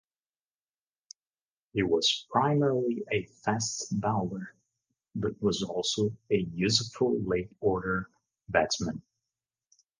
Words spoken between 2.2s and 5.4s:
primarily a fast bowler, but